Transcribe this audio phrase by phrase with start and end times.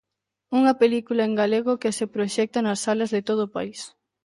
[0.57, 3.79] Unha película en galego que se proxecta nas salas de todo o país.